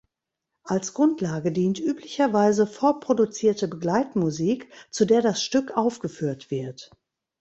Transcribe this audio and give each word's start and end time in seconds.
Als 0.63 0.95
Grundlage 0.95 1.51
dient 1.51 1.79
üblicherweise 1.79 2.65
vorproduzierte 2.65 3.67
Begleitmusik, 3.67 4.67
zu 4.89 5.05
der 5.05 5.21
das 5.21 5.43
Stück 5.43 5.77
aufgeführt 5.77 6.49
wird. 6.49 6.89